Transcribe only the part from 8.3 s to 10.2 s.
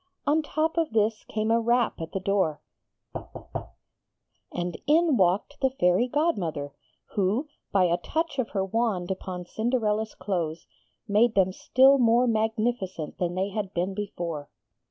of her wand upon Cinderella's